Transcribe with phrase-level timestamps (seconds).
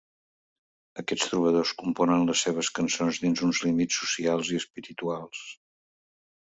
[1.03, 5.49] Aquests trobadors componen les seves cançons dins uns límits socials i espirituals.